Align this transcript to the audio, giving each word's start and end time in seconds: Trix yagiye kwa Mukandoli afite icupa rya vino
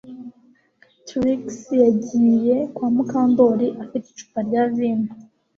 Trix 1.07 1.43
yagiye 1.83 2.55
kwa 2.75 2.87
Mukandoli 2.95 3.67
afite 3.83 4.05
icupa 4.11 4.39
rya 4.47 4.63
vino 4.75 5.09